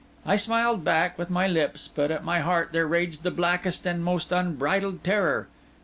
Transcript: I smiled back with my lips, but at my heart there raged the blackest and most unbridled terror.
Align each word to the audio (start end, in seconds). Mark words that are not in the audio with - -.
I 0.25 0.35
smiled 0.35 0.83
back 0.83 1.15
with 1.19 1.29
my 1.29 1.45
lips, 1.45 1.87
but 1.93 2.09
at 2.09 2.23
my 2.23 2.39
heart 2.39 2.71
there 2.71 2.87
raged 2.87 3.21
the 3.21 3.29
blackest 3.29 3.85
and 3.85 4.03
most 4.03 4.31
unbridled 4.31 5.03
terror. 5.03 5.47